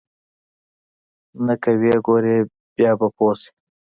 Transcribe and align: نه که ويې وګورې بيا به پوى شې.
نه 1.45 1.53
که 1.61 1.71
ويې 1.79 1.95
وګورې 1.99 2.35
بيا 2.75 2.91
به 2.99 3.07
پوى 3.15 3.33
شې. 3.41 3.51